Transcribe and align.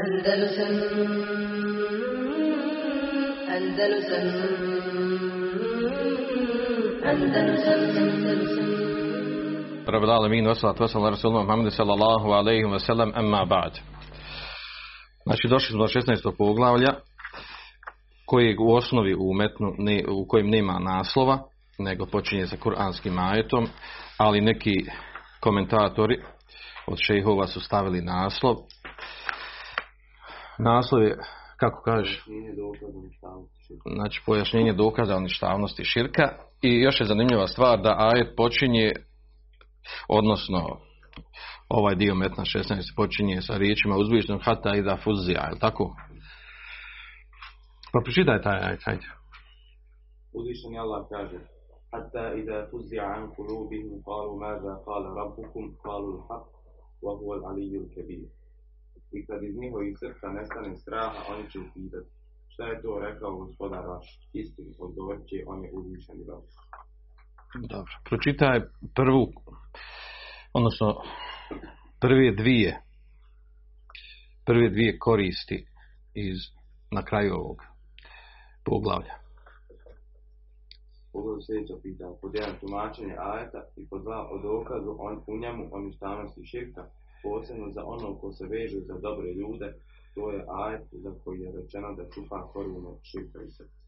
Andalusam 0.00 0.75
Andalusam 3.55 4.27
Andalusam 7.11 7.79
Andalusam 7.85 8.71
رب 9.87 10.03
العالمين 10.03 10.47
والصلاة 10.47 10.75
والسلام 10.81 11.05
على 11.05 11.15
رسول 11.15 11.45
محمد 11.45 11.71
sallallahu 11.71 12.33
alaihi 12.33 12.65
wa 12.65 12.79
sallam 12.79 13.11
amma 13.15 13.45
ba'd. 13.45 13.79
Znači 15.23 15.47
došli 15.47 15.67
smo 15.71 15.79
do 15.79 15.87
16. 15.87 16.37
poglavlja 16.37 16.93
kojeg 18.25 18.59
u 18.61 18.73
osnovi 18.73 19.15
u 19.15 19.33
metnu 19.33 19.73
ne, 19.77 20.03
u 20.09 20.27
kojem 20.27 20.49
nema 20.49 20.79
naslova 20.79 21.39
nego 21.79 22.05
počinje 22.05 22.47
sa 22.47 22.57
kuranskim 22.57 23.19
ajetom 23.19 23.67
ali 24.17 24.41
neki 24.41 24.75
komentatori 25.39 26.21
od 26.87 26.97
šejhova 26.97 27.47
su 27.47 27.59
stavili 27.59 28.01
naslov 28.01 28.55
naslov 30.63 31.03
je 31.03 31.17
kako 31.57 31.81
kažeš 31.81 32.25
znači 33.97 34.21
pojašnjenje 34.25 34.73
dokaza 34.73 35.15
o 35.15 35.19
ništavnosti 35.19 35.83
širka 35.83 36.23
i 36.61 36.81
još 36.81 36.99
je 36.99 37.05
zanimljiva 37.05 37.47
stvar 37.47 37.81
da 37.81 37.95
ajet 37.99 38.35
počinje 38.37 38.91
odnosno 40.07 40.79
ovaj 41.69 41.95
dio 41.95 42.15
metna 42.15 42.43
16 42.43 42.95
počinje 42.95 43.41
sa 43.41 43.57
riječima 43.57 43.95
uzvišnom 43.97 44.39
hata 44.43 44.75
i 44.75 44.81
da 44.81 44.97
fuzija, 45.03 45.49
je 45.53 45.59
tako? 45.59 45.95
Pa 47.93 47.99
pročitaj 48.03 48.41
taj 48.41 48.59
ajet, 48.67 48.81
hajde. 48.85 49.07
Uzvišeni 50.33 50.79
Allah 50.79 51.01
kaže 51.09 51.37
Hatta 51.91 52.33
ida 52.41 52.67
fuzija 52.71 53.05
an 53.15 53.23
kulubihim 53.35 54.03
kalu 54.07 54.33
maza 54.39 54.73
kala 54.85 55.09
rabbukum 55.19 55.65
kalu 55.83 56.09
l'haq 56.17 56.45
wa 57.03 57.11
huwa 57.19 57.35
l'aliju 57.43 57.83
kebir. 57.93 58.23
I 59.11 59.25
kad 59.25 59.43
iz 59.43 59.55
njihovih 59.55 59.97
srca 59.99 60.27
nestane 60.27 60.75
straha, 60.77 61.19
oni 61.33 61.49
će 61.51 61.59
upitati 61.59 62.09
šta 62.53 62.63
je 62.67 62.81
to 62.81 62.99
rekao 62.99 63.35
gospodar 63.35 63.85
vaš 63.87 64.19
istinu, 64.33 64.71
odgovorit 64.79 65.27
će 65.27 65.35
on 65.47 65.63
je 65.63 65.69
uzvišeni 65.73 66.23
vaš. 66.23 66.43
Dobro, 67.69 67.93
pročitaj 68.09 68.61
prvu, 68.95 69.33
odnosno 70.53 71.01
prve 71.99 72.31
dvije, 72.31 72.81
prve 74.45 74.69
dvije 74.69 74.99
koristi 74.99 75.65
iz, 76.13 76.37
na 76.91 77.05
kraju 77.05 77.33
ovog 77.33 77.57
poglavlja. 78.65 79.13
Pogledaj 81.13 81.41
sljedeća 81.45 81.73
pitanja. 81.83 82.13
Pod 82.21 82.35
jedan 82.35 82.55
tumačenje 82.61 83.15
ajeta 83.19 83.61
i 83.75 83.87
pod 83.89 84.01
dva 84.03 84.29
o 84.31 84.37
dokazu 84.37 84.95
on, 84.99 85.23
u 85.27 85.37
njemu 85.37 85.69
o 85.71 85.79
ništavnosti 85.79 86.45
širka, 86.45 86.83
posebno 87.23 87.71
za 87.75 87.83
ono 87.85 88.15
ko 88.19 88.31
se 88.31 88.45
veže 88.45 88.79
za 88.79 88.95
dobre 89.07 89.33
ljude, 89.33 89.67
to 90.15 90.31
je 90.31 90.45
ajet 90.63 90.87
za 90.91 91.11
koji 91.23 91.39
je 91.39 91.51
rečeno 91.51 91.93
da 91.97 92.03
čupa 92.13 92.47
korijene 92.53 92.91
širka 93.09 93.39
i 93.47 93.51
srca. 93.51 93.81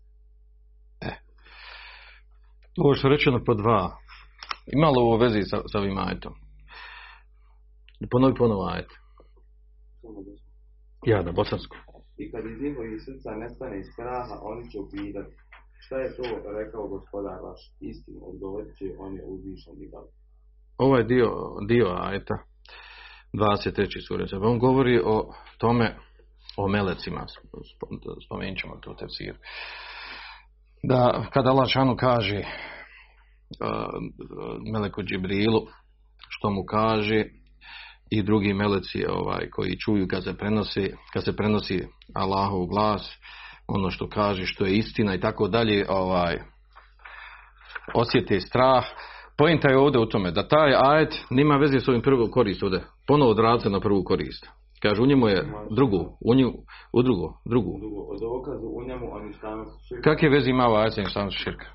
Ovo 2.78 2.94
što 2.94 3.08
je 3.08 3.16
rečeno 3.16 3.44
po 3.46 3.54
dva, 3.54 3.98
imalo 4.76 5.02
ovo 5.02 5.18
vezi 5.18 5.42
sa, 5.42 5.58
sa 5.72 5.80
ovim 5.80 5.98
ajetom. 5.98 6.34
Ponovi 8.12 8.36
ponovo 8.36 8.66
ajet. 8.74 8.92
Ja, 11.06 11.22
na 11.24 11.32
bosansku. 11.32 11.76
I 12.18 12.32
kad 12.32 12.46
iz 12.46 12.62
njihovih 12.62 13.02
srca 13.06 13.32
nestane 13.32 13.84
straha, 13.84 14.36
oni 14.42 14.72
će 14.72 14.80
upitati 14.80 15.36
šta 15.86 15.98
je 15.98 16.16
to 16.16 16.24
rekao 16.60 16.88
gospodar 16.88 17.40
vaš 17.44 17.72
istinu, 17.80 18.20
odgovorit 18.22 18.78
će 18.78 18.86
on 19.00 19.16
je 19.16 19.24
uzvišen 19.26 19.74
i. 19.74 19.90
Ovo 20.78 20.98
je 20.98 21.04
dio, 21.04 21.30
dio 21.68 21.88
ajeta 21.88 22.38
23. 23.34 24.08
sure. 24.08 24.28
Sebe. 24.28 24.46
On 24.46 24.60
govori 24.60 25.02
o 25.06 25.34
tome, 25.58 25.96
o 26.58 26.68
melecima, 26.68 27.22
sp- 27.22 28.26
spomenut 28.26 28.58
ćemo 28.60 28.76
to 28.82 28.92
u 28.92 28.96
tefsiru. 28.96 29.38
Da 30.84 31.26
kada 31.34 31.50
Allah 31.50 31.70
šanu 31.70 31.96
kaže 31.96 32.38
uh, 32.38 32.46
Meleku 34.74 35.04
Džibrilu 35.04 35.68
što 36.30 36.50
mu 36.50 36.64
kaže 36.66 37.26
i 38.10 38.24
drugi 38.24 38.54
meleci 38.54 39.06
ovaj, 39.10 39.50
koji 39.50 39.80
čuju 39.80 40.08
kad 40.08 40.24
se 40.24 40.38
prenosi, 40.38 40.94
kad 41.14 41.24
se 41.24 41.36
prenosi 41.36 41.88
Allahov 42.16 42.66
glas, 42.66 43.18
ono 43.68 43.92
što 43.92 44.10
kaže, 44.10 44.46
što 44.46 44.66
je 44.66 44.76
istina 44.76 45.16
i 45.16 45.20
tako 45.20 45.48
dalje, 45.48 45.86
ovaj, 45.90 46.40
osjete 47.94 48.40
strah. 48.40 48.86
Pojenta 49.38 49.70
je 49.70 49.78
ovdje 49.78 50.02
u 50.02 50.06
tome 50.06 50.32
da 50.32 50.48
taj 50.48 50.74
ajet 50.76 51.14
nima 51.30 51.56
veze 51.56 51.80
s 51.80 51.88
ovim 51.88 52.02
prvom 52.02 52.32
korist 52.32 52.64
ovdje. 52.64 52.84
Ponovo 53.08 53.32
odradite 53.32 53.70
na 53.70 53.80
prvu 53.80 54.04
korist. 54.04 54.48
Kaže, 54.82 55.02
u 55.02 55.06
njemu 55.06 55.28
je 55.28 55.46
drugu, 55.72 56.18
u, 56.22 56.36
nju, 56.36 56.54
u 56.94 57.02
drugu, 57.02 57.34
drugu. 57.46 57.78
Drugo, 57.80 58.02
o 58.02 58.20
dokazu 58.20 58.68
u 58.68 58.84
njemu 58.88 59.16
o 59.16 59.20
ništavnosti 59.20 59.88
širka, 59.88 60.10
Kakve 60.10 60.30
veze 60.30 60.50
ima 60.50 60.66
ovaj 60.66 60.82
ajet 60.82 60.94
sa 60.94 61.02
ništavnosti 61.02 61.40
širka? 61.44 61.66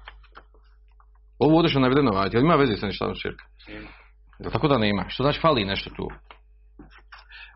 Ovo 1.39 1.57
ovdje 1.57 1.69
što 1.69 1.79
je 1.79 1.83
navedeno 1.83 2.29
jel 2.33 2.43
ima 2.43 2.55
veze 2.55 2.77
sa 2.77 2.87
ništavnosti 2.87 3.23
širka? 3.23 3.45
tako 4.53 4.69
da 4.69 4.79
nema? 4.79 5.05
Što 5.09 5.23
znači 5.23 5.41
fali 5.41 5.65
nešto 5.65 5.91
tu? 5.91 6.09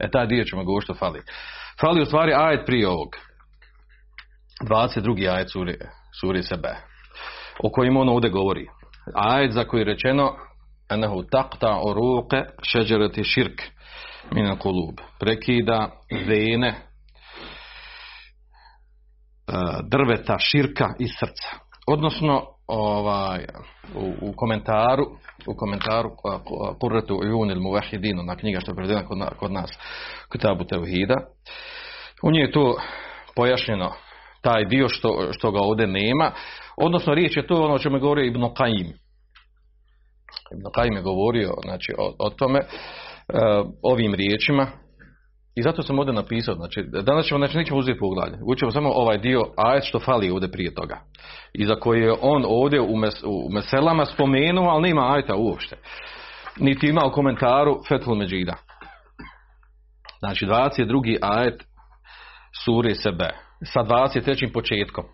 E 0.01 0.11
taj 0.11 0.27
dio 0.27 0.45
ćemo 0.45 0.65
govoriti 0.65 0.85
što 0.85 0.95
fali. 0.95 1.23
Fali 1.81 2.03
u 2.03 2.05
stvari 2.05 2.33
ajet 2.37 2.67
prije 2.67 2.89
ovog. 2.89 3.09
22. 4.65 5.35
ajet 5.35 5.51
suri, 5.51 5.79
suri 6.21 6.43
sebe. 6.43 6.77
O 7.65 7.71
kojim 7.71 7.97
on 7.97 8.09
ovdje 8.09 8.31
govori. 8.31 8.67
Ajet 9.15 9.53
za 9.53 9.65
koji 9.65 9.81
je 9.81 9.85
rečeno 9.85 10.37
enahu 10.95 11.23
takta 11.23 11.81
oruke 11.85 12.43
šeđerati 12.63 13.25
širk 13.25 13.63
mina 14.31 14.59
kulub. 14.59 14.95
Prekida 15.21 15.91
vene 16.27 16.69
e, 16.69 16.75
drveta 19.91 20.39
širka 20.39 20.95
iz 20.99 21.11
srca. 21.21 21.49
Odnosno, 21.87 22.47
ovaj, 22.67 23.45
u, 23.95 24.15
u 24.21 24.33
komentaru, 24.37 25.05
u 25.47 25.57
komentaru 25.57 26.11
Kurretu 26.81 27.15
Ujun 27.15 27.51
il 27.51 27.61
Muvahidin, 27.61 28.19
ona 28.19 28.37
knjiga 28.37 28.61
što 28.61 28.71
je 28.71 28.75
prevedena 28.75 29.07
kod, 29.07 29.19
kod 29.39 29.53
nas, 29.53 29.71
Kitabu 30.33 30.65
Tevhida, 30.65 31.17
u 32.23 32.31
njoj 32.31 32.43
je 32.43 32.53
to 32.53 32.77
pojašnjeno 33.37 33.93
taj 34.43 34.65
dio 34.65 34.89
što, 34.89 35.29
što 35.33 35.51
ga 35.51 35.61
ovdje 35.61 35.87
nema, 35.87 36.33
odnosno 36.77 37.15
riječ 37.15 37.37
je 37.37 37.47
to 37.47 37.55
ono 37.55 37.75
o 37.75 37.79
čemu 37.79 37.97
je 37.97 38.01
govorio 38.01 38.25
Ibn 38.25 38.41
Qaim. 38.41 39.02
Ibn 40.55 40.67
Qaim 40.77 40.97
je 40.97 41.03
govorio 41.03 41.53
znači, 41.65 41.93
o, 41.99 42.15
o 42.19 42.31
tome, 42.31 42.59
e, 42.59 42.65
ovim 43.83 44.15
riječima, 44.15 44.67
i 45.55 45.63
zato 45.63 45.83
sam 45.83 45.99
ovdje 45.99 46.15
napisao, 46.15 46.55
znači, 46.55 46.85
danas 47.03 47.27
ćemo, 47.27 47.39
znači, 47.39 47.57
nećemo 47.57 47.79
uzeti 47.79 47.99
poglavlje, 47.99 48.39
učimo 48.47 48.71
samo 48.71 48.91
ovaj 48.95 49.19
dio 49.19 49.45
ajet 49.57 49.85
što 49.85 50.01
fali 50.01 50.31
ovdje 50.31 50.51
prije 50.51 50.75
toga. 50.75 51.01
I 51.53 51.67
za 51.67 51.75
koje 51.75 52.01
je 52.01 52.15
on 52.21 52.45
ovdje 52.49 52.81
u, 52.81 52.97
mes, 52.97 53.23
u 53.25 53.49
meselama 53.53 54.07
spomenuo, 54.07 54.71
ali 54.71 54.89
nema 54.89 55.13
ajta 55.15 55.35
uopšte. 55.37 55.77
Niti 56.57 56.87
ima 56.87 57.07
u 57.07 57.13
komentaru 57.13 57.81
Fethul 57.89 58.15
Međida. 58.15 58.55
Znači, 60.19 60.47
22. 60.47 61.19
ajet 61.23 61.63
sure 62.65 62.95
sebe, 62.95 63.31
sa 63.65 63.81
23. 63.81 64.53
početkom. 64.53 65.05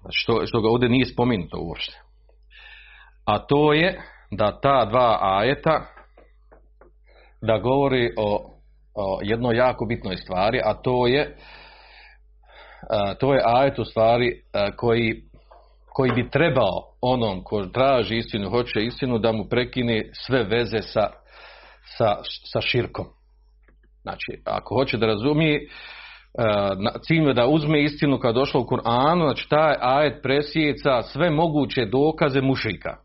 Znači, 0.00 0.18
što, 0.22 0.46
što 0.46 0.60
ga 0.60 0.68
ovdje 0.68 0.88
nije 0.88 1.06
spomenuto 1.06 1.56
uopšte. 1.60 2.09
A 3.24 3.38
to 3.38 3.72
je 3.72 4.00
da 4.30 4.60
ta 4.60 4.84
dva 4.84 5.18
ajeta 5.20 5.86
da 7.42 7.58
govori 7.58 8.10
o, 8.18 8.50
o 8.94 9.18
jednoj 9.22 9.56
jako 9.56 9.86
bitnoj 9.86 10.16
stvari, 10.16 10.60
a 10.64 10.74
to 10.74 11.06
je 11.06 11.36
a, 12.90 13.14
to 13.14 13.34
je 13.34 13.42
ajet 13.44 13.78
u 13.78 13.84
stvari 13.84 14.42
a, 14.52 14.76
koji, 14.76 15.22
koji 15.92 16.12
bi 16.12 16.30
trebao 16.30 16.90
onom 17.00 17.44
ko 17.44 17.66
traži 17.66 18.16
istinu, 18.16 18.50
hoće 18.50 18.80
istinu, 18.80 19.18
da 19.18 19.32
mu 19.32 19.44
prekine 19.50 20.10
sve 20.12 20.44
veze 20.44 20.82
sa, 20.82 21.10
sa, 21.98 22.16
sa 22.52 22.60
širkom. 22.60 23.06
Znači, 24.02 24.42
ako 24.44 24.74
hoće 24.74 24.96
da 24.96 25.06
razumije, 25.06 25.68
cilj 27.06 27.28
je 27.28 27.34
da 27.34 27.46
uzme 27.46 27.82
istinu 27.82 28.18
kad 28.18 28.34
je 28.34 28.40
došla 28.40 28.60
u 28.60 28.64
Kur'anu, 28.64 29.24
znači 29.24 29.48
taj 29.48 29.74
ajet 29.80 30.22
presjeca 30.22 31.02
sve 31.02 31.30
moguće 31.30 31.86
dokaze 31.86 32.40
mušrika. 32.40 32.96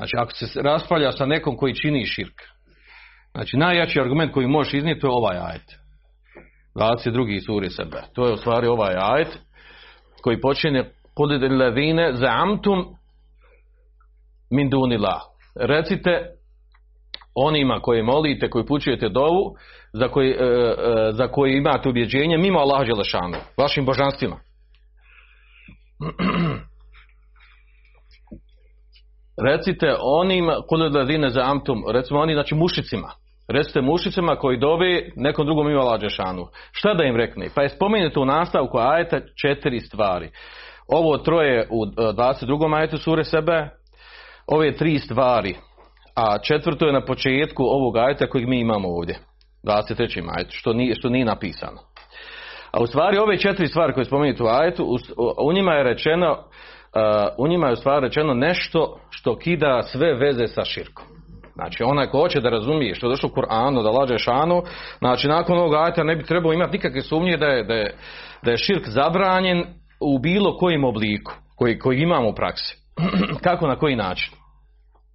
Znači, 0.00 0.16
ako 0.16 0.32
se 0.32 0.62
raspravlja 0.62 1.12
sa 1.12 1.26
nekom 1.26 1.56
koji 1.56 1.74
čini 1.74 2.06
širk, 2.06 2.40
Znači, 3.34 3.56
najjači 3.56 4.00
argument 4.00 4.32
koji 4.32 4.46
možeš 4.46 4.74
iznijeti 4.74 5.06
je 5.06 5.10
ovaj 5.10 5.36
ajet. 5.38 5.62
22. 6.74 7.46
suri 7.46 7.70
sebe. 7.70 8.02
To 8.14 8.26
je 8.26 8.32
u 8.32 8.36
stvari 8.36 8.66
ovaj 8.66 8.94
ajet 8.98 9.38
koji 10.22 10.40
počinje 10.40 10.84
Kulid 11.16 11.42
levine 11.42 12.12
zamtum 12.12 12.84
min 14.50 14.70
dunila. 14.70 15.20
Recite 15.54 16.10
onima 17.34 17.80
koji 17.80 18.02
molite, 18.02 18.50
koji 18.50 18.66
pućujete 18.66 19.08
dovu, 19.08 19.54
za 19.92 20.08
koji, 20.08 20.30
e, 20.30 20.34
e, 20.34 21.12
za 21.12 21.28
koji 21.28 21.56
imate 21.56 21.88
ubjeđenje 21.88 22.38
mimo 22.38 22.58
Allaha 22.58 22.84
Đelešanu, 22.84 23.36
vašim 23.56 23.84
božanstvima. 23.84 24.36
Recite 29.42 29.94
onim 30.00 30.50
kulid 30.68 30.94
levine 30.94 31.30
zamtum, 31.30 31.84
recimo 31.92 32.20
oni, 32.20 32.34
znači 32.34 32.54
mušicima. 32.54 33.10
Recite 33.48 33.80
mušicama 33.80 34.36
koji 34.36 34.58
dove 34.58 35.10
nekom 35.16 35.46
drugom 35.46 35.70
ima 35.70 35.82
lađešanu. 35.82 36.46
Šta 36.72 36.94
da 36.94 37.04
im 37.04 37.16
rekne? 37.16 37.48
Pa 37.54 37.62
je 37.62 37.68
spomenuto 37.68 38.20
u 38.20 38.24
nastavku 38.24 38.78
ajeta 38.78 39.20
četiri 39.42 39.80
stvari. 39.80 40.30
Ovo 40.88 41.18
troje 41.18 41.68
u 41.70 41.86
22. 41.86 42.76
ajetu 42.76 42.98
sure 42.98 43.24
sebe, 43.24 43.68
ove 44.46 44.76
tri 44.76 44.98
stvari, 44.98 45.54
a 46.16 46.38
četvrto 46.38 46.86
je 46.86 46.92
na 46.92 47.04
početku 47.04 47.62
ovog 47.64 47.96
ajeta 47.96 48.26
kojeg 48.26 48.48
mi 48.48 48.60
imamo 48.60 48.88
ovdje. 48.88 49.18
23. 49.64 50.24
ajetu, 50.36 50.50
što 50.50 50.72
nije, 50.72 50.94
što 50.94 51.08
nije 51.08 51.24
napisano. 51.24 51.78
A 52.70 52.82
u 52.82 52.86
stvari 52.86 53.18
ove 53.18 53.38
četiri 53.38 53.66
stvari 53.66 53.92
koje 53.92 54.04
spomenuti 54.04 54.42
u 54.42 54.46
ajetu, 54.46 54.84
u, 54.84 54.96
u 55.48 55.52
njima 55.52 55.72
je 55.72 55.84
rečeno, 55.84 56.44
u 57.38 57.48
njima 57.48 57.66
je 57.66 57.72
u 57.72 57.76
stvari 57.76 58.06
rečeno 58.06 58.34
nešto 58.34 58.98
što 59.10 59.38
kida 59.38 59.82
sve 59.82 60.14
veze 60.14 60.46
sa 60.46 60.64
širkom. 60.64 61.04
Znači 61.54 61.82
onaj 61.82 62.06
ko 62.06 62.18
hoće 62.18 62.40
da 62.40 62.50
razumije 62.50 62.94
što 62.94 63.06
je 63.06 63.10
došlo 63.10 63.28
u 63.32 63.36
Kur'anu, 63.36 63.82
da 63.82 63.90
laže 63.90 64.18
šanu, 64.18 64.62
znači 64.98 65.28
nakon 65.28 65.58
ovog 65.58 65.74
ajta 65.74 66.04
ne 66.04 66.16
bi 66.16 66.24
trebao 66.24 66.52
imati 66.52 66.72
nikakve 66.72 67.00
sumnje 67.00 67.36
da 67.36 67.46
je, 67.46 67.64
da 67.64 67.74
je, 67.74 67.94
da 68.42 68.50
je 68.50 68.56
širk 68.56 68.88
zabranjen 68.88 69.64
u 70.00 70.18
bilo 70.18 70.56
kojem 70.56 70.84
obliku 70.84 71.32
koji, 71.56 71.78
koji 71.78 72.00
imamo 72.00 72.28
u 72.28 72.34
praksi. 72.34 72.76
Kako, 73.44 73.66
na 73.66 73.76
koji 73.76 73.96
način? 73.96 74.34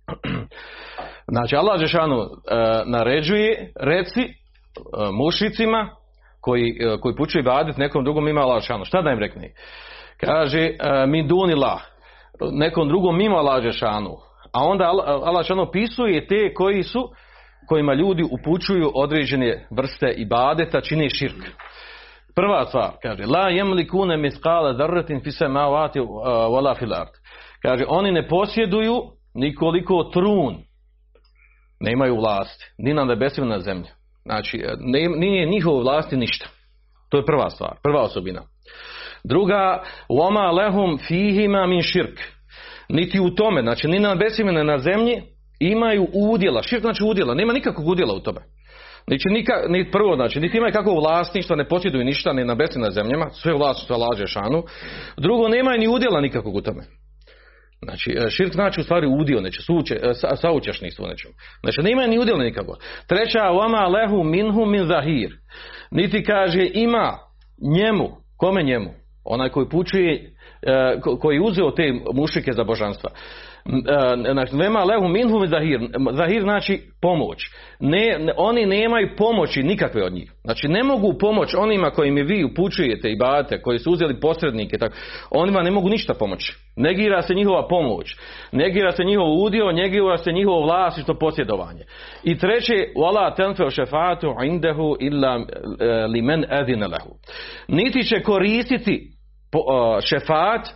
Znači 1.27 1.55
Allah 1.55 1.79
Žešanu 1.79 2.21
e, 2.21 2.27
naređuje, 2.85 3.71
reci 3.79 4.21
e, 4.21 4.31
mušicima 5.11 5.89
koji, 6.41 6.77
e, 6.79 6.97
koji 7.01 7.15
pučuju 7.15 7.41
ibadit 7.41 7.77
nekom 7.77 8.03
drugom 8.03 8.27
ima 8.27 8.41
Allah 8.41 8.61
Žešanu. 8.61 8.85
Šta 8.85 9.01
da 9.01 9.11
im 9.11 9.19
rekne? 9.19 9.53
Kaže, 10.19 10.59
e, 10.59 11.07
mi 11.07 11.27
dunila, 11.27 11.81
nekom 12.51 12.87
drugom 12.87 13.17
mimo 13.17 13.37
Allah 13.37 13.63
Žešanu. 13.63 14.15
A 14.53 14.63
onda 14.63 14.83
Allah 15.23 15.43
Žešanu 15.43 15.61
opisuje 15.61 16.27
te 16.27 16.53
koji 16.53 16.83
su, 16.83 17.09
kojima 17.67 17.93
ljudi 17.93 18.23
upućuju 18.23 18.91
određene 18.95 19.67
vrste 19.71 20.13
ibadeta, 20.17 20.81
čine 20.81 21.09
širk. 21.09 21.45
Prva 22.35 22.65
stvar, 22.65 22.91
kaže, 23.01 23.23
la 23.25 23.49
jemlikune 23.49 24.17
miskala 24.17 24.73
darratin 24.73 25.21
fi 25.23 25.31
samavati 25.31 25.99
wala 25.99 26.79
fil 26.79 26.93
ard. 26.93 27.09
Kaže, 27.61 27.85
oni 27.87 28.11
ne 28.11 28.27
posjeduju 28.27 29.01
nikoliko 29.33 30.03
trun, 30.03 30.57
nemaju 31.79 32.15
vlasti, 32.15 32.65
ni 32.77 32.93
na 32.93 33.05
nebesima 33.05 33.47
na 33.47 33.59
zemlji. 33.59 33.89
Znači, 34.25 34.63
ne, 34.79 35.09
nije 35.17 35.45
njihove 35.45 35.81
vlasti 35.81 36.17
ništa. 36.17 36.47
To 37.09 37.17
je 37.17 37.25
prva 37.25 37.49
stvar, 37.49 37.75
prva 37.83 38.01
osobina. 38.01 38.41
Druga, 39.27 39.83
wama 40.09 40.51
lehum 40.51 40.97
fihima 41.07 41.67
min 41.67 41.81
širk. 41.81 42.19
Niti 42.89 43.19
u 43.19 43.29
tome, 43.29 43.61
znači 43.61 43.87
ni 43.87 43.99
na 43.99 44.13
nebesima 44.13 44.51
ni 44.51 44.63
na 44.63 44.77
zemlji 44.77 45.21
imaju 45.59 46.07
udjela. 46.13 46.63
Širk 46.63 46.81
znači 46.81 47.03
udjela, 47.03 47.33
nema 47.33 47.53
nikakvog 47.53 47.87
udjela 47.87 48.13
u 48.13 48.19
tome. 48.19 48.41
Znači, 49.07 49.29
nika, 49.29 49.53
ni 49.69 49.91
prvo, 49.91 50.15
znači, 50.15 50.39
niti 50.39 50.57
imaju 50.57 50.73
kakvo 50.73 50.93
vlasništvo, 50.93 51.55
ne 51.55 51.67
posjeduju 51.67 52.05
ništa, 52.05 52.33
ni 52.33 52.45
na 52.45 52.55
besi 52.55 52.79
na 52.79 52.91
zemljama, 52.91 53.29
sve 53.29 53.53
vlasništvo 53.53 53.97
laže 53.97 54.27
šanu. 54.27 54.63
Drugo, 55.17 55.47
nemaju 55.47 55.79
ni 55.79 55.87
udjela 55.87 56.21
nikakvog 56.21 56.55
u 56.55 56.61
tome. 56.61 56.83
Znači, 57.83 58.15
širk 58.29 58.53
znači 58.53 58.81
u 58.81 58.83
stvari 58.83 59.07
udio, 59.07 59.39
znači 59.39 59.61
suče, 59.61 59.99
saučešništvo 60.41 61.07
nečemu. 61.07 61.33
Znači, 61.63 61.81
nema 61.81 62.07
ni 62.07 62.19
udjela 62.19 62.43
nikako. 62.43 62.77
Treća, 63.07 63.41
vama 63.41 63.87
lehu 63.87 64.23
minhu 64.23 64.65
min 64.65 64.87
zahir. 64.87 65.29
Niti 65.91 66.23
kaže 66.23 66.69
ima 66.73 67.17
njemu, 67.75 68.09
kome 68.37 68.63
njemu? 68.63 69.04
Onaj 69.25 69.49
koji 69.49 69.69
pučuje, 69.69 70.31
koji 71.21 71.39
uzeo 71.39 71.71
te 71.71 71.93
mušike 72.13 72.51
za 72.51 72.63
božanstva. 72.63 73.09
Znači, 74.31 74.55
nema 74.55 74.83
lehu 74.83 75.07
minhu 75.07 75.45
zahir. 75.45 75.79
Zahir 76.11 76.41
znači 76.41 76.81
pomoć. 77.01 77.37
Ne, 77.79 78.33
oni 78.37 78.65
nemaju 78.65 79.09
pomoći 79.17 79.63
nikakve 79.63 80.03
od 80.03 80.13
njih. 80.13 80.31
Znači 80.43 80.67
ne 80.67 80.83
mogu 80.83 81.13
pomoć 81.19 81.53
onima 81.53 81.89
kojim 81.89 82.15
vi 82.15 82.43
upućujete 82.43 83.11
i 83.11 83.17
bate, 83.17 83.61
koji 83.61 83.79
su 83.79 83.91
uzeli 83.91 84.19
posrednike, 84.19 84.77
tako, 84.77 84.95
onima 85.29 85.61
ne 85.61 85.71
mogu 85.71 85.89
ništa 85.89 86.13
pomoći. 86.13 86.53
Negira 86.75 87.21
se 87.21 87.33
njihova 87.33 87.67
pomoć, 87.67 88.15
negira 88.51 88.91
se 88.91 89.03
njihov 89.03 89.43
udio, 89.43 89.71
negira 89.71 90.17
se 90.17 90.31
njihovo 90.31 90.61
vlasništvo 90.61 91.15
posjedovanje. 91.19 91.83
I 92.23 92.37
treće, 92.37 92.73
wala 92.95 93.35
tenfeu 93.35 93.69
šefatu 93.69 94.35
indehu 94.45 94.95
illa 94.99 95.45
limen 96.13 96.45
edine 96.51 96.87
lehu. 96.87 97.15
Niti 97.67 98.03
će 98.03 98.23
koristiti 98.23 99.14
šefat 100.01 100.67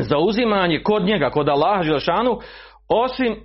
za 0.00 0.18
uzimanje 0.18 0.82
kod 0.82 1.04
njega, 1.04 1.30
kod 1.30 1.48
Allaha 1.48 1.82
Želšanu, 1.82 2.38
osim 2.88 3.36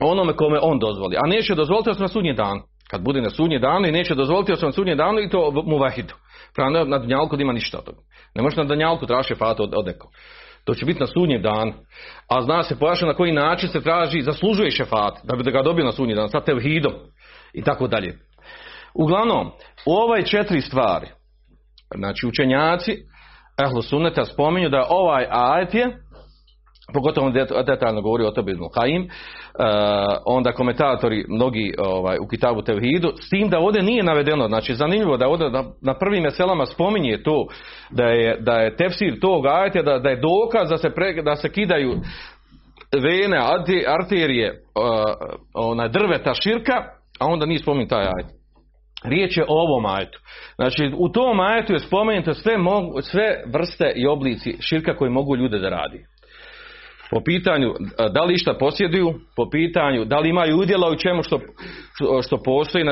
onome 0.00 0.36
kome 0.36 0.58
on 0.62 0.78
dozvoli. 0.78 1.16
A 1.16 1.28
neće 1.28 1.54
dozvoliti 1.54 1.90
osim 1.90 2.02
na 2.02 2.08
sudnji 2.08 2.34
dan. 2.34 2.60
Kad 2.90 3.02
bude 3.02 3.20
na 3.20 3.30
sudnji 3.30 3.58
dan 3.58 3.86
i 3.86 3.92
neće 3.92 4.14
dozvoliti 4.14 4.52
osim 4.52 4.66
na 4.66 4.72
sudnji 4.72 4.94
dan 4.94 5.18
i 5.18 5.30
to 5.30 5.62
mu 5.66 5.78
vahidu. 5.78 6.14
Pravno 6.54 6.84
na 6.84 6.98
danjalku 6.98 7.40
ima 7.40 7.52
ništa 7.52 7.78
od 7.78 7.84
toga. 7.84 7.98
Ne 8.34 8.42
može 8.42 8.56
na 8.56 8.64
danjalku 8.64 9.06
traži 9.06 9.28
šefat 9.28 9.60
od, 9.60 9.74
od 9.76 9.86
nekog. 9.86 10.10
To 10.64 10.74
će 10.74 10.86
biti 10.86 11.00
na 11.00 11.06
sudnji 11.06 11.38
dan. 11.38 11.72
A 12.28 12.42
zna 12.42 12.62
se 12.62 12.78
pojašnjeno 12.78 13.12
na 13.12 13.16
koji 13.16 13.32
način 13.32 13.68
se 13.68 13.80
traži, 13.80 14.22
zaslužuje 14.22 14.70
šefat, 14.70 15.18
da 15.24 15.36
bi 15.36 15.50
ga 15.50 15.62
dobio 15.62 15.84
na 15.84 15.92
sudnji 15.92 16.14
dan, 16.14 16.28
sa 16.28 16.40
tevhidom 16.40 16.92
i 17.52 17.62
tako 17.62 17.86
dalje. 17.86 18.18
Uglavnom, 18.94 19.50
u 19.86 19.92
ovaj 19.92 20.22
četiri 20.22 20.60
stvari, 20.60 21.06
znači 21.94 22.26
učenjaci, 22.26 22.96
Ehlu 23.62 23.82
sunneta 23.82 24.24
spominju 24.24 24.68
da 24.68 24.86
ovaj 24.88 25.26
ajet 25.30 25.74
je, 25.74 25.96
pogotovo 26.92 27.30
detaljno 27.66 28.02
govori 28.02 28.24
o 28.24 28.30
tobi 28.30 28.52
Ibn 28.52 28.62
Qaim, 28.62 29.04
uh, 29.04 29.10
onda 30.26 30.52
komentatori 30.52 31.24
mnogi 31.28 31.74
ovaj, 31.78 32.18
u 32.18 32.26
Kitabu 32.26 32.62
Tevhidu, 32.62 33.12
s 33.26 33.30
tim 33.30 33.48
da 33.48 33.58
ovdje 33.58 33.82
nije 33.82 34.02
navedeno, 34.02 34.48
znači 34.48 34.74
zanimljivo 34.74 35.16
da 35.16 35.28
ovdje 35.28 35.50
na, 35.50 35.64
na 35.82 35.94
prvim 35.94 36.22
meselama 36.22 36.66
spominje 36.66 37.22
to 37.22 37.46
da 37.90 38.04
je, 38.04 38.36
da 38.40 38.52
je 38.52 38.76
tefsir 38.76 39.20
tog 39.20 39.46
ajeta, 39.46 39.82
da, 39.82 39.98
da 39.98 40.08
je 40.10 40.20
dokaz 40.20 40.68
da 40.68 40.76
se, 40.76 40.90
pre, 40.90 41.22
da 41.22 41.36
se 41.36 41.52
kidaju 41.52 41.94
vene, 43.02 43.38
arterije, 43.86 44.50
uh, 44.50 44.58
onaj 45.54 45.88
drveta 45.88 46.34
širka, 46.34 46.74
a 47.20 47.26
onda 47.26 47.46
nije 47.46 47.58
spominje 47.58 47.88
taj 47.88 48.02
ajet. 48.02 48.41
Riječ 49.04 49.36
je 49.36 49.44
o 49.48 49.62
ovom 49.62 49.86
ajetu. 49.86 50.18
Znači, 50.54 50.90
u 50.98 51.08
tom 51.08 51.40
ajetu 51.40 51.72
je 51.72 51.78
spomenuto 51.78 52.34
sve, 52.34 52.58
mogu, 52.58 53.00
sve 53.02 53.42
vrste 53.46 53.92
i 53.96 54.06
oblici 54.06 54.56
širka 54.60 54.96
koji 54.96 55.10
mogu 55.10 55.36
ljude 55.36 55.58
da 55.58 55.68
radi. 55.68 56.04
Po 57.10 57.20
pitanju 57.24 57.74
da 58.12 58.24
li 58.24 58.34
išta 58.34 58.54
posjeduju, 58.54 59.14
po 59.36 59.50
pitanju 59.50 60.04
da 60.04 60.18
li 60.18 60.28
imaju 60.28 60.58
udjela 60.58 60.88
u 60.90 60.96
čemu 60.96 61.22
što, 61.22 61.40
što 62.26 62.42
postoji, 62.44 62.84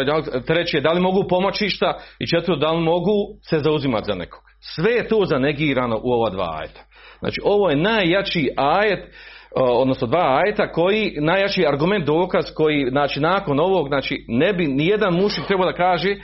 treće 0.46 0.80
da 0.80 0.92
li 0.92 1.00
mogu 1.00 1.24
pomoći 1.28 1.64
išta 1.64 1.98
i 2.18 2.26
četvrto 2.26 2.56
da 2.56 2.72
li 2.72 2.80
mogu 2.80 3.12
se 3.42 3.58
zauzimati 3.58 4.06
za 4.06 4.14
nekog. 4.14 4.40
Sve 4.60 4.92
je 4.92 5.08
to 5.08 5.24
zanegirano 5.24 6.00
u 6.02 6.12
ova 6.12 6.30
dva 6.30 6.58
ajeta. 6.60 6.80
Znači, 7.18 7.40
ovo 7.44 7.70
je 7.70 7.76
najjači 7.76 8.48
ajet 8.56 9.14
odnosno 9.56 10.06
dva 10.06 10.40
ajeta 10.44 10.72
koji 10.72 11.16
najjači 11.20 11.66
argument 11.66 12.06
dokaz 12.06 12.44
koji 12.54 12.86
znači 12.90 13.20
nakon 13.20 13.60
ovog 13.60 13.88
znači 13.88 14.24
ne 14.28 14.52
bi 14.52 14.66
ni 14.66 14.86
jedan 14.86 15.14
mušik 15.14 15.46
trebao 15.46 15.66
da 15.66 15.76
kaže 15.76 16.16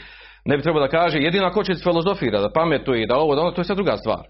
ne 0.45 0.57
bi 0.57 0.63
trebao 0.63 0.83
da 0.83 0.89
kaže 0.89 1.19
jedino 1.19 1.47
ako 1.47 1.65
će 1.65 1.75
filozofira 1.75 2.41
da 2.41 2.53
pametuje 2.53 3.07
da 3.07 3.17
ovo 3.17 3.35
da 3.35 3.41
ono 3.41 3.51
to 3.51 3.61
je 3.61 3.65
sad 3.65 3.77
druga 3.77 3.97
stvar. 3.97 4.23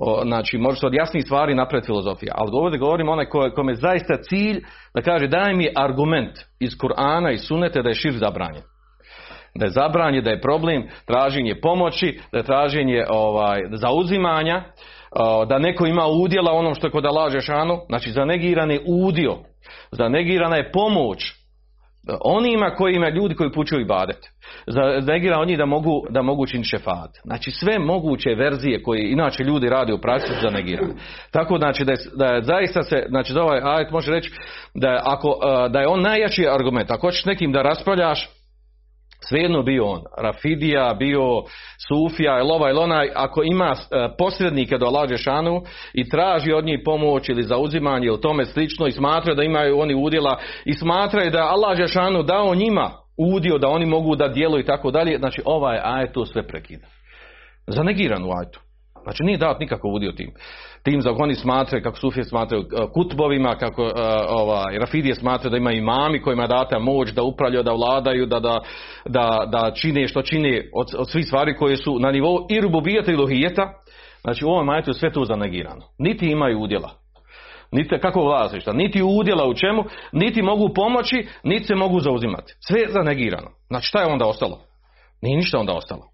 O, 0.00 0.22
znači 0.24 0.58
može 0.58 0.80
se 0.80 0.86
od 0.86 0.94
jasnih 0.94 1.24
stvari 1.24 1.54
napraviti 1.54 1.86
filozofija 1.86 2.32
ali 2.36 2.50
ovdje 2.52 2.78
govorim 2.78 3.08
onaj 3.08 3.26
ko, 3.26 3.50
kome 3.54 3.72
je 3.72 3.76
zaista 3.76 4.16
cilj 4.22 4.62
da 4.94 5.02
kaže 5.02 5.26
daj 5.26 5.54
mi 5.54 5.72
argument 5.76 6.38
iz 6.60 6.70
Kur'ana 6.70 7.32
i 7.32 7.38
Sunete 7.38 7.82
da 7.82 7.88
je 7.88 7.94
šir 7.94 8.12
zabranjen. 8.12 8.62
Da 9.54 9.64
je 9.64 9.70
zabranjen, 9.70 10.24
da 10.24 10.30
je 10.30 10.40
problem 10.40 10.88
traženje 11.06 11.54
pomoći, 11.62 12.18
da 12.32 12.38
je 12.38 12.44
traženje 12.44 13.04
ovaj, 13.08 13.60
zauzimanja, 13.72 14.64
da 15.48 15.58
neko 15.58 15.86
ima 15.86 16.06
udjela 16.06 16.52
onom 16.52 16.74
što 16.74 16.86
je 16.86 16.90
kod 16.90 17.06
Allah 17.06 17.40
šanu, 17.40 17.80
znači 17.88 18.10
zanegiran 18.10 18.70
je 18.70 18.80
udio, 18.86 19.36
zanegirana 19.90 20.56
je 20.56 20.72
pomoć 20.72 21.40
onima 22.20 22.70
koji 22.70 22.94
ima 22.94 23.08
ljudi 23.08 23.34
koji 23.34 23.52
pučuju 23.52 23.80
ibadet. 23.80 24.16
Zanegira 25.00 25.38
oni 25.38 25.56
da 25.56 25.66
mogu, 25.66 26.06
da 26.10 26.22
mogu 26.22 26.46
činiti 26.46 26.68
šefat. 26.68 27.10
Znači 27.24 27.50
sve 27.50 27.78
moguće 27.78 28.34
verzije 28.34 28.82
koje 28.82 29.12
inače 29.12 29.44
ljudi 29.44 29.68
rade 29.68 29.92
u 29.92 30.00
praksi 30.00 30.26
su 30.26 30.40
zanegirane. 30.42 30.94
Tako 31.30 31.58
znači 31.58 31.84
da 31.84 31.92
je, 31.92 31.98
da 32.14 32.26
je 32.26 32.42
zaista 32.42 32.82
se, 32.82 33.06
znači 33.08 33.32
za 33.32 33.42
ovaj 33.42 33.60
ajet 33.64 33.90
može 33.90 34.12
reći 34.12 34.32
da 34.74 34.88
je, 34.88 35.00
ako, 35.04 35.38
da 35.70 35.80
je 35.80 35.88
on 35.88 36.02
najjači 36.02 36.46
argument. 36.48 36.90
Ako 36.90 37.06
hoćeš 37.06 37.24
nekim 37.24 37.52
da 37.52 37.62
raspravljaš, 37.62 38.28
svejedno 39.28 39.62
bio 39.62 39.84
on, 39.86 40.00
Rafidija, 40.18 40.94
bio 40.98 41.42
Sufija, 41.88 42.38
ili 42.38 42.50
ovaj, 42.52 42.70
ili 42.70 42.80
onaj, 42.80 43.10
ako 43.14 43.42
ima 43.42 43.74
posrednike 44.18 44.78
do 44.78 44.86
Allah 44.86 45.10
šanu 45.16 45.62
i 45.92 46.08
traži 46.08 46.52
od 46.52 46.64
njih 46.64 46.80
pomoć 46.84 47.28
ili 47.28 47.42
zauzimanje 47.42 48.06
ili 48.06 48.20
tome 48.20 48.44
slično 48.44 48.86
i 48.86 48.92
smatra 48.92 49.34
da 49.34 49.42
imaju 49.42 49.78
oni 49.78 49.94
udjela 49.94 50.38
i 50.64 50.74
smatraju 50.74 51.30
da 51.30 51.48
Allah 51.48 51.88
šanu 51.92 52.22
dao 52.22 52.54
njima 52.54 52.90
udio 53.16 53.58
da 53.58 53.68
oni 53.68 53.86
mogu 53.86 54.16
da 54.16 54.28
djeluju 54.28 54.60
i 54.60 54.66
tako 54.66 54.90
dalje, 54.90 55.18
znači 55.18 55.42
ovaj 55.44 55.78
ajet 55.82 56.12
to 56.12 56.26
sve 56.26 56.46
prekida. 56.46 56.86
Zanegiran 57.66 58.24
u 58.24 58.30
ajetu. 58.30 58.60
Znači 59.02 59.22
nije 59.22 59.38
dat 59.38 59.60
nikakav 59.60 59.90
udio 59.90 60.12
tim. 60.12 60.30
Tim 60.82 61.02
za 61.02 61.12
oni 61.18 61.34
smatraju, 61.34 61.82
kako 61.82 61.98
sufije 61.98 62.24
smatraju 62.24 62.62
e, 62.62 62.66
kutbovima, 62.94 63.56
kako 63.58 63.82
uh, 63.82 63.92
ovaj, 64.28 64.78
Rafidije 64.78 65.14
smatraju 65.14 65.50
da 65.50 65.56
ima 65.56 65.72
imami 65.72 66.22
kojima 66.22 66.46
data 66.46 66.78
moć 66.78 67.10
da 67.10 67.22
upravljaju, 67.22 67.62
da 67.62 67.72
vladaju, 67.72 68.26
da, 68.26 68.40
da, 68.40 68.60
da, 69.04 69.48
da 69.52 69.70
čine 69.74 70.08
što 70.08 70.22
čine 70.22 70.70
od, 70.74 70.86
od 70.98 71.10
svih 71.10 71.26
stvari 71.26 71.56
koje 71.56 71.76
su 71.76 71.98
na 71.98 72.10
nivou 72.10 72.46
i 72.50 72.60
rububijeta 72.60 73.12
i 73.12 73.16
lohijeta. 73.16 73.72
Znači 74.20 74.44
u 74.44 74.48
ovom 74.48 74.66
majetu 74.66 74.92
sve 74.92 75.12
to 75.12 75.24
zanegirano. 75.24 75.82
Niti 75.98 76.26
imaju 76.26 76.60
udjela. 76.60 76.90
Niti 77.72 77.98
kako 78.02 78.20
vlasništva, 78.20 78.72
niti 78.72 79.02
udjela 79.02 79.46
u 79.46 79.54
čemu, 79.54 79.84
niti 80.12 80.42
mogu 80.42 80.74
pomoći, 80.74 81.26
niti 81.44 81.64
se 81.64 81.74
mogu 81.74 82.00
zauzimati. 82.00 82.54
Sve 82.68 82.80
je 82.80 82.92
zanegirano. 82.92 83.50
Znači 83.66 83.86
šta 83.86 84.00
je 84.00 84.12
onda 84.12 84.26
ostalo? 84.26 84.58
Nije 85.22 85.36
ništa 85.36 85.58
onda 85.58 85.72
ostalo. 85.72 86.09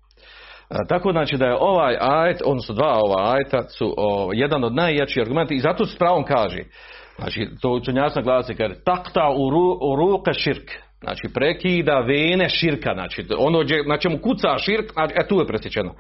Tako 0.89 1.13
znači 1.13 1.37
da 1.37 1.47
je 1.47 1.57
ovaj 1.61 1.97
ajet, 2.01 2.43
odnosno 2.45 2.75
dva 2.75 2.99
ova 3.03 3.33
ajeta 3.33 3.69
su 3.69 3.95
o, 3.97 4.31
jedan 4.33 4.65
od 4.65 4.75
najjačih 4.75 5.23
argumenta 5.23 5.55
i 5.55 5.59
zato 5.59 5.87
s 5.87 5.97
pravom 5.99 6.25
kaže, 6.25 6.59
znači 7.19 7.49
to 7.63 7.71
učenjacna 7.71 8.23
glasi 8.23 8.55
kaže 8.55 8.75
takta 8.85 9.29
u, 9.37 9.51
ru, 9.51 9.79
u 9.83 9.97
ruka 9.97 10.33
širk, 10.33 10.71
znači 11.01 11.29
prekida 11.35 12.01
vene 12.01 12.49
širka, 12.49 12.95
znači 12.95 13.27
ono 13.39 13.61
gdje, 13.61 13.85
na 13.87 13.99
čemu 13.99 14.19
kuca 14.19 14.59
širk, 14.59 14.93
znači, 14.93 15.15
e 15.17 15.29
tu 15.29 15.39
je 15.39 15.47
presjećeno. 15.47 15.95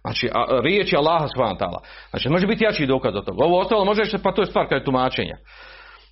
Znači, 0.00 0.30
a, 0.34 0.60
riječ 0.62 0.92
je 0.92 0.98
Allaha 0.98 1.28
subhanahu 1.28 1.58
ta'ala. 1.60 1.78
Znači, 2.10 2.28
može 2.28 2.46
biti 2.46 2.64
jači 2.64 2.86
dokaz 2.86 3.16
od 3.16 3.24
toga. 3.24 3.44
Ovo 3.44 3.60
ostalo 3.60 3.84
može 3.84 4.02
pa 4.22 4.32
to 4.32 4.42
je 4.42 4.46
stvar 4.46 4.64
kada 4.64 4.76
je 4.76 4.84
tumačenja. 4.84 5.36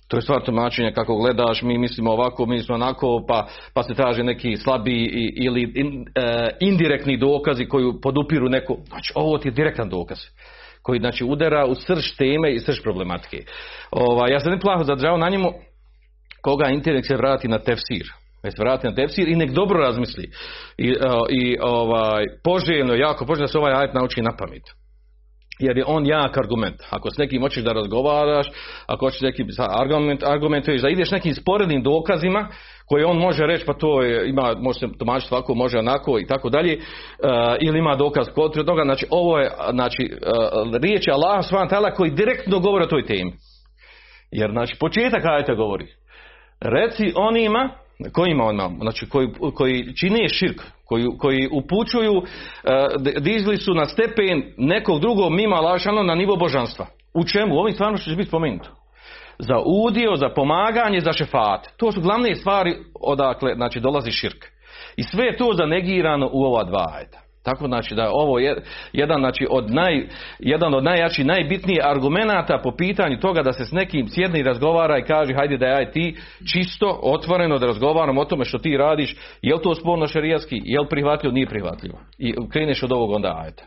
To 0.07 0.17
je 0.17 0.21
stvar 0.21 0.43
tumačenja 0.43 0.91
kako 0.91 1.15
gledaš, 1.15 1.61
mi 1.61 1.77
mislimo 1.77 2.11
ovako, 2.11 2.45
mi 2.45 2.55
mislimo 2.55 2.75
onako, 2.75 3.25
pa, 3.27 3.47
pa 3.73 3.83
se 3.83 3.93
traže 3.93 4.23
neki 4.23 4.57
slabi 4.57 5.03
ili 5.35 5.71
in, 5.75 6.05
e, 6.15 6.49
indirektni 6.59 7.17
dokazi 7.17 7.65
koji 7.65 7.85
podupiru 8.01 8.49
neko. 8.49 8.77
Znači, 8.87 9.13
ovo 9.15 9.37
ti 9.37 9.47
je 9.47 9.51
direktan 9.51 9.89
dokaz 9.89 10.17
koji 10.81 10.99
znači 10.99 11.23
udara 11.23 11.65
u 11.65 11.75
srž 11.75 12.15
teme 12.17 12.53
i 12.53 12.59
srž 12.59 12.81
problematike. 12.83 13.37
Ova, 13.91 14.29
ja 14.29 14.39
se 14.39 14.49
ne 14.49 14.59
plaho 14.59 14.83
zadržavao 14.83 15.17
na 15.17 15.29
njemu 15.29 15.53
koga 16.41 16.69
internet 16.69 17.05
se 17.05 17.15
vrati 17.15 17.47
na 17.47 17.59
tefsir. 17.59 18.07
Nek 18.43 18.53
se 18.57 18.63
vrati 18.63 18.87
na 18.87 18.95
tefsir 18.95 19.27
i 19.27 19.35
nek 19.35 19.51
dobro 19.51 19.79
razmisli. 19.79 20.31
I, 20.77 20.95
i 21.29 21.57
ovaj, 21.61 22.25
poželjno, 22.43 22.93
jako 22.93 23.25
poželjno 23.25 23.43
da 23.43 23.51
se 23.51 23.57
ovaj 23.57 23.73
ajet 23.73 23.93
nauči 23.93 24.21
na 24.21 24.31
pamet 24.37 24.63
jer 25.59 25.77
je 25.77 25.83
on 25.87 26.05
jak 26.05 26.37
argument. 26.37 26.75
Ako 26.89 27.11
s 27.11 27.17
nekim 27.17 27.41
hoćeš 27.41 27.63
da 27.63 27.73
razgovaraš, 27.73 28.47
ako 28.87 29.05
hoćeš 29.05 29.21
neki 29.21 29.45
argument, 29.79 30.23
argumentuješ 30.23 30.81
da 30.81 30.89
ideš 30.89 31.11
nekim 31.11 31.33
sporednim 31.35 31.83
dokazima 31.83 32.47
koje 32.85 33.05
on 33.05 33.17
može 33.17 33.45
reći 33.45 33.65
pa 33.65 33.73
to 33.73 34.01
je, 34.01 34.29
ima, 34.29 34.53
može 34.59 34.79
se 34.79 34.87
tumačiti 34.99 35.33
ovako, 35.33 35.55
može 35.55 35.77
onako 35.77 36.19
i 36.19 36.27
tako 36.27 36.49
dalje, 36.49 36.77
uh, 36.77 37.29
ili 37.61 37.79
ima 37.79 37.95
dokaz 37.95 38.27
protiv 38.35 38.63
toga, 38.63 38.83
znači 38.83 39.05
ovo 39.09 39.39
je, 39.39 39.51
znači, 39.71 40.11
uh, 40.65 40.75
riječ 40.81 41.07
je 41.07 41.13
Allah 41.13 41.45
s.w.t. 41.45 41.95
koji 41.95 42.11
direktno 42.11 42.59
govori 42.59 42.83
o 42.83 42.87
toj 42.87 43.05
temi. 43.05 43.31
Jer, 44.31 44.51
znači, 44.51 44.75
početak 44.79 45.25
ajte 45.25 45.55
govori. 45.55 45.87
Reci 46.61 47.13
onima, 47.15 47.69
kojima 48.13 48.43
on 48.43 48.77
znači 48.81 49.09
koji, 49.09 49.27
koji 49.55 49.95
čine 49.95 50.29
širk, 50.29 50.61
koji, 50.87 51.05
koji 51.19 51.49
upućuju, 51.51 52.17
uh, 52.17 52.23
dizli 53.21 53.57
su 53.57 53.73
na 53.73 53.85
stepen 53.85 54.53
nekog 54.57 54.99
drugog 54.99 55.31
mima 55.31 55.55
lašano 55.55 56.03
na 56.03 56.15
nivo 56.15 56.35
božanstva. 56.35 56.85
U 57.13 57.23
čemu? 57.23 57.55
U 57.55 57.59
ovim 57.59 57.73
stvarno 57.73 57.97
što 57.97 58.09
će 58.09 58.15
biti 58.15 58.27
spomenuto. 58.27 58.69
Za 59.39 59.55
udio, 59.65 60.15
za 60.15 60.29
pomaganje, 60.29 60.99
za 60.99 61.13
šefat. 61.13 61.67
To 61.77 61.91
su 61.91 62.01
glavne 62.01 62.35
stvari 62.35 62.75
odakle 63.01 63.53
znači, 63.55 63.79
dolazi 63.79 64.11
širk. 64.11 64.45
I 64.97 65.03
sve 65.03 65.25
je 65.25 65.37
to 65.37 65.53
zanegirano 65.53 66.29
u 66.33 66.43
ova 66.43 66.63
dva 66.63 66.85
ajta. 66.95 67.26
Tako 67.47 67.67
znači 67.67 67.95
da 67.95 68.01
je 68.01 68.09
ovo 68.13 68.39
jedan, 68.93 69.19
znači, 69.19 69.47
od 69.49 69.71
naj, 69.71 70.07
jedan 70.39 70.73
od 70.73 70.83
najjačih, 70.83 71.25
najbitnijih 71.25 71.79
argumenata 71.83 72.59
po 72.63 72.71
pitanju 72.71 73.19
toga 73.19 73.41
da 73.43 73.53
se 73.53 73.65
s 73.65 73.71
nekim 73.71 74.07
sjedne 74.07 74.39
i 74.39 74.43
razgovara 74.43 74.97
i 74.97 75.03
kaže 75.03 75.33
hajde 75.33 75.57
da 75.57 75.65
je 75.65 75.91
ti 75.91 76.17
čisto, 76.53 76.99
otvoreno 77.03 77.57
da 77.57 77.65
razgovaram 77.65 78.17
o 78.17 78.25
tome 78.25 78.45
što 78.45 78.57
ti 78.57 78.77
radiš, 78.77 79.15
je 79.41 79.55
li 79.55 79.61
to 79.61 79.75
spolno 79.75 80.07
šerijatski, 80.07 80.61
je 80.63 80.79
li 80.79 80.87
prihvatljivo, 80.89 81.33
nije 81.33 81.47
prihvatljivo. 81.47 81.97
I 82.17 82.33
kreneš 82.51 82.83
od 82.83 82.91
ovog 82.91 83.11
onda 83.11 83.41
ajta. 83.43 83.63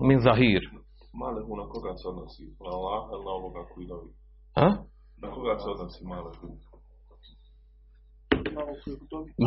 Min 0.00 0.20
zahir. 0.20 0.62
Malehu 1.20 1.56
na 1.56 1.68
koga 1.68 1.92
se 1.96 2.08
odnosi? 2.08 2.44
Na 2.64 2.70
Allah 2.76 3.02
ili 3.12 3.24
na 3.24 3.30
ovoga 3.30 3.60
koji 3.74 3.86
dovi? 3.86 4.10
Na 5.22 5.30
koga 5.34 5.58
se 5.58 5.68
odnosi 5.70 6.04
malehu? 6.04 6.73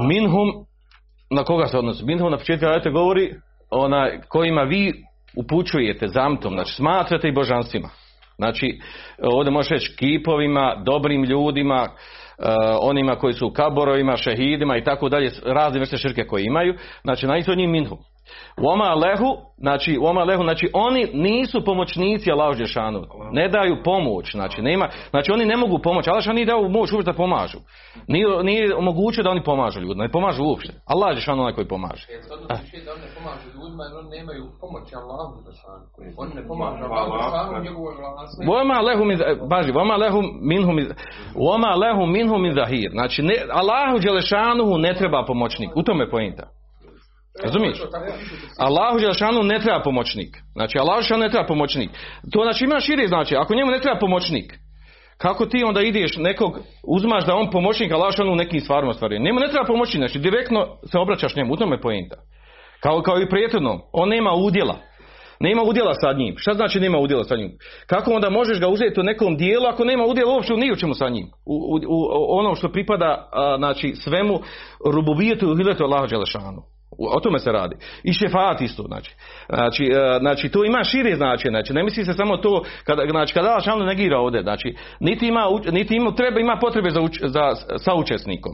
Minhum, 0.08 0.66
na 1.30 1.44
koga 1.44 1.68
se 1.68 1.78
odnosi? 1.78 2.06
Minhum 2.06 2.32
na 2.32 2.38
početku 2.38 2.66
ajte 2.66 2.90
govori 2.90 3.34
ona 3.70 4.10
kojima 4.30 4.62
vi 4.62 4.94
upućujete 5.36 6.08
zamtom, 6.08 6.54
znači 6.54 6.74
smatrate 6.74 7.28
i 7.28 7.32
božanstvima. 7.32 7.90
Znači, 8.38 8.80
ovdje 9.22 9.52
možeš 9.52 9.70
reći 9.70 9.96
kipovima, 9.96 10.84
dobrim 10.86 11.24
ljudima, 11.24 11.84
uh, 11.84 12.46
onima 12.82 13.16
koji 13.16 13.34
su 13.34 13.48
u 13.48 13.52
kaborovima, 13.52 14.18
šehidima 14.18 14.78
i 14.78 14.84
tako 14.84 15.10
dalje, 15.10 15.32
razne 15.46 15.80
vrste 15.80 15.98
širke 15.98 16.24
koje 16.24 16.44
imaju, 16.46 16.76
znači 17.04 17.28
njih 17.58 17.70
minhum. 17.70 17.98
Oma 18.58 18.94
lehu, 18.94 19.38
znači, 19.58 19.98
oma 20.02 20.24
lehu, 20.24 20.44
znači 20.44 20.70
oni 20.74 21.08
nisu 21.14 21.66
pomoćnici 21.66 22.32
Allahu 22.32 22.54
Žešanu. 22.54 23.02
Ne 23.32 23.48
daju 23.48 23.78
pomoć, 23.84 24.32
znači 24.32 24.62
nema, 24.62 24.90
znači 25.10 25.32
oni 25.32 25.46
ne 25.46 25.58
mogu 25.58 25.80
pomoći. 25.80 26.10
Allah 26.10 26.28
nije 26.28 26.46
dao 26.46 26.70
moć 26.70 26.92
uopšte 26.92 27.12
da 27.12 27.18
pomažu. 27.18 27.58
Nije, 28.08 28.44
nije 28.44 28.76
omogućio 28.76 29.24
da 29.24 29.30
oni 29.30 29.44
pomažu 29.44 29.80
ljudima, 29.80 30.04
ne 30.04 30.12
pomažu 30.12 30.44
uopšte. 30.44 30.74
Allah 30.86 31.16
Žešanu 31.16 31.42
onaj 31.42 31.54
koji 31.54 31.68
pomaže. 31.68 32.08
da 32.86 32.92
oni 32.94 33.02
ne 33.02 33.12
pomažu 33.18 33.48
ljudima 33.56 33.84
jer 33.84 33.94
oni 34.02 34.10
nemaju 34.18 34.44
pomoći 34.62 34.96
Allahu 34.96 35.34
Žešanu. 35.48 35.84
Oni 36.18 36.32
ne 36.36 36.48
pomažu 36.48 36.84
Allahu 36.84 37.12
Žešanu 37.24 37.64
njegovoj 37.64 37.96
vlasti. 37.96 38.46
Oma 38.62 38.80
lehu 38.82 39.06
min, 39.06 39.20
baži, 39.50 39.72
oma 39.76 39.96
lehu 39.96 40.22
minhum, 40.42 40.78
oma 41.54 41.76
lehu 41.76 42.06
minhum 42.06 42.42
min 42.42 42.54
zahir. 42.54 42.90
Znači, 42.92 43.22
ne, 43.22 43.36
Allahu 43.52 43.96
Žešanu 44.00 44.78
ne 44.78 44.94
treba 44.94 45.26
pomoćnik. 45.26 45.70
U 45.76 45.84
tome 45.84 46.04
je 46.04 46.10
pojenta. 46.10 46.57
Razumiješ? 47.44 47.78
Allahu 48.58 49.00
Đelšanu 49.00 49.44
ne 49.44 49.60
treba 49.60 49.82
pomoćnik. 49.84 50.38
Znači, 50.54 50.80
Allahu 50.80 51.00
Đelšanu 51.00 51.24
ne 51.24 51.30
treba 51.30 51.48
pomoćnik. 51.48 51.90
To 52.32 52.44
znači 52.44 52.66
ima 52.66 52.80
širi 52.80 53.08
znači, 53.08 53.36
ako 53.36 53.56
njemu 53.56 53.72
ne 53.72 53.80
treba 53.80 54.00
pomoćnik, 54.00 54.54
kako 55.18 55.46
ti 55.46 55.64
onda 55.64 55.82
ideš 55.82 56.18
nekog, 56.18 56.60
uzmaš 56.84 57.26
da 57.26 57.36
on 57.36 57.52
pomoćnik 57.52 57.92
Allahu 57.92 58.12
Đelšanu 58.12 58.32
u 58.32 58.36
nekim 58.36 58.60
stvarima 58.60 58.94
stvari. 58.94 59.20
Njemu 59.20 59.40
ne 59.40 59.48
treba 59.48 59.66
pomoćnik, 59.66 60.00
znači 60.00 60.20
direktno 60.20 60.68
se 60.92 60.98
obraćaš 60.98 61.36
njemu, 61.36 61.54
u 61.54 61.58
tome 61.58 61.76
je 61.76 61.82
pojenta. 61.82 62.16
Kao, 62.80 63.02
kao 63.02 63.22
i 63.22 63.30
prijetno, 63.30 63.82
on 63.92 64.10
nema 64.10 64.34
udjela. 64.34 64.78
Nema 65.40 65.64
udjela 65.64 65.94
sa 65.94 66.14
njim. 66.14 66.36
Šta 66.38 66.54
znači 66.54 66.80
nema 66.80 66.98
udjela 66.98 67.24
sa 67.24 67.36
njim? 67.36 67.52
Kako 67.88 68.12
onda 68.12 68.30
možeš 68.30 68.60
ga 68.60 68.68
uzeti 68.68 69.00
u 69.00 69.04
nekom 69.04 69.38
dijelu 69.38 69.66
ako 69.66 69.86
nema 69.86 70.06
udjela 70.06 70.34
uopće 70.34 70.54
ni 70.54 70.72
u 70.72 70.76
čemu 70.76 70.94
sa 70.94 71.10
njim? 71.10 71.28
U, 71.46 71.56
u, 71.56 71.78
u 71.88 72.38
ono 72.40 72.56
što 72.56 72.72
pripada 72.72 73.30
a, 73.32 73.56
znači 73.58 73.96
svemu 73.96 74.40
rububijetu 74.94 75.52
i 75.52 75.58
hiletu 75.58 75.84
Allaha 75.84 76.08
Đelešanu. 76.08 76.77
O 76.92 77.20
tome 77.20 77.40
se 77.40 77.52
radi. 77.52 77.76
I 78.04 78.14
šefat 78.14 78.62
isto, 78.62 78.84
znači. 78.84 79.16
Znači, 79.50 79.84
e, 79.86 80.20
znači 80.20 80.50
to 80.50 80.66
ima 80.66 80.84
šire 80.84 81.16
značenje, 81.16 81.52
znači 81.52 81.74
ne 81.74 81.84
misli 81.84 82.06
se 82.06 82.14
samo 82.14 82.38
to, 82.38 82.64
kada, 82.84 83.04
znači 83.10 83.34
kada 83.34 83.60
Allah 83.66 83.88
negira 83.88 84.20
ovdje, 84.20 84.42
znači 84.42 84.76
niti 85.00 85.28
ima, 85.28 85.46
niti 85.72 85.96
ima, 85.96 86.16
treba, 86.16 86.40
ima 86.40 86.58
potrebe 86.62 86.90
za, 86.90 87.02
za 87.22 87.56
saučesnikom. 87.78 88.52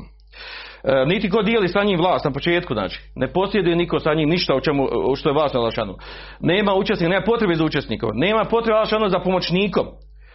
E, 0.83 1.05
niti 1.05 1.29
ko 1.29 1.41
dijeli 1.41 1.67
sa 1.67 1.83
njim 1.83 1.99
vlast 1.99 2.25
na 2.25 2.31
početku, 2.31 2.73
znači, 2.73 2.99
ne 3.15 3.27
posjeduje 3.33 3.75
niko 3.75 3.99
sa 3.99 4.13
njim 4.13 4.29
ništa 4.29 4.55
o 4.55 4.61
čemu, 4.61 4.87
što 5.15 5.29
je 5.29 5.33
vlast 5.33 5.53
na 5.53 5.59
Lašanu. 5.59 5.95
Nema 6.39 6.73
učesnika, 6.73 7.09
nema 7.09 7.25
potrebe 7.25 7.55
za 7.55 7.65
učesnikom, 7.65 8.11
nema 8.13 8.45
potrebe 8.45 8.77
Lašanu 8.77 9.09
za 9.09 9.19
pomoćnikom. 9.19 9.85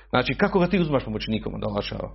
Znači, 0.09 0.35
kako 0.35 0.59
ga 0.59 0.67
ti 0.67 0.79
uzmaš 0.79 1.05
pomoćnikom 1.05 1.53
da 1.61 1.69
Lašava? 1.69 2.11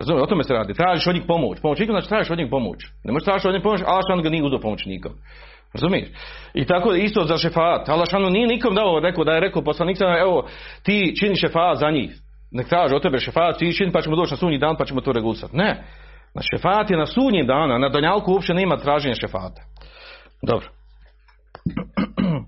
Razumije, 0.00 0.22
o 0.22 0.26
tome 0.26 0.44
se 0.44 0.54
radi. 0.54 0.74
Tražiš 0.74 1.06
od 1.06 1.14
njih 1.14 1.24
pomoć. 1.26 1.60
Pomoćnikom 1.60 1.92
znači 1.92 2.08
tražiš 2.08 2.30
od 2.30 2.38
njih 2.38 2.48
pomoć. 2.50 2.78
Ne 3.04 3.12
možeš 3.12 3.24
tražiti 3.24 3.48
od 3.48 3.54
njih 3.54 3.62
pomoć, 3.62 3.80
Allah 3.86 4.02
šanu 4.08 4.22
ga 4.22 4.30
nije 4.30 4.44
uzeo 4.44 4.60
pomoćnikom. 4.60 5.12
Razumiješ? 5.74 6.08
I 6.54 6.66
tako 6.66 6.94
isto 6.94 7.24
za 7.24 7.36
šefat. 7.36 7.88
Allah 7.88 8.08
šanu 8.10 8.30
nije 8.30 8.46
nikom 8.46 8.74
dao 8.74 9.00
rekao 9.00 9.24
da 9.24 9.32
je 9.32 9.40
rekao 9.40 9.62
poslanik 9.62 9.96
evo 10.20 10.48
ti 10.82 11.14
čini 11.20 11.36
šefat 11.36 11.78
za 11.78 11.90
njih. 11.90 12.10
Nek 12.50 12.68
traži 12.68 12.94
od 12.94 13.02
tebe 13.02 13.18
šefat, 13.18 13.58
ti 13.58 13.76
čini 13.76 13.92
pa 13.92 14.02
ćemo 14.02 14.16
doći 14.16 14.32
na 14.32 14.36
sunji 14.36 14.58
dan 14.58 14.76
pa 14.76 14.84
ćemo 14.84 15.00
to 15.00 15.12
regulisati. 15.12 15.56
Ne. 15.56 15.84
Na 16.34 16.42
šefat 16.42 16.90
je 16.90 16.96
na 16.96 17.06
sunji 17.06 17.44
dana, 17.46 17.78
na 17.78 17.88
donjalku 17.88 18.32
uopće 18.32 18.54
nema 18.54 18.76
traženja 18.76 19.14
šefata. 19.14 19.62
Dobro. 20.42 20.68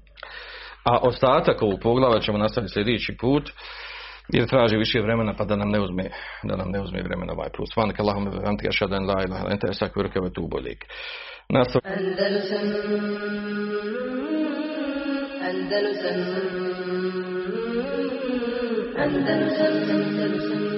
A 0.91 0.99
ostatak 1.03 1.63
ovog 1.63 1.81
poglava 1.83 2.21
ćemo 2.21 2.39
nastaviti 2.39 2.73
sljedeći 2.73 3.17
put 3.21 3.51
jer 4.29 4.49
traži 4.49 4.77
više 4.77 5.01
vremena 5.01 5.35
pa 5.39 5.45
da 5.45 5.57
nam 5.57 5.71
ne 5.71 5.81
uzme 5.81 6.05
da 6.43 6.57
nam 6.57 6.71
ne 6.71 6.81
uzme 6.81 7.03
vremena 7.03 7.33
ovaj 7.33 7.49
put. 7.57 7.69
Svanak 7.75 8.01
Allahumma 8.01 8.31
wa 8.31 8.41
bihamdika 8.41 8.69
ashhadu 8.69 8.95
an 8.95 9.07
la 9.07 9.23
ilaha 9.27 9.43
illa 9.43 9.53
anta 9.53 9.69
astaghfiruka 9.71 10.21
wa 10.21 10.27
atubu 10.27 10.59
ilaik. 10.61 10.85
Nastav 11.49 11.81
Andalusam 11.85 12.67
Andalusam 15.49 16.19
Andalusam 18.99 20.76